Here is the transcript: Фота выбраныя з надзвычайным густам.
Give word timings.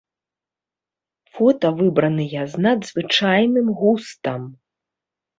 Фота 1.33 1.69
выбраныя 1.81 2.41
з 2.53 2.63
надзвычайным 2.67 3.67
густам. 3.83 4.41